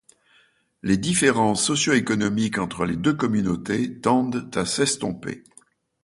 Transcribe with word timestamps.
Les 0.81 0.97
différences 0.97 1.63
socioéconomiques 1.63 2.57
entre 2.57 2.85
les 2.85 2.95
deux 2.95 3.13
communautés 3.13 3.99
tendent 4.01 4.49
à 4.57 4.65
s'estomper. 4.65 5.43